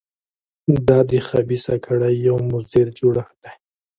[0.87, 3.53] دا د خبیثه کړۍ یو مضر جوړښت دی.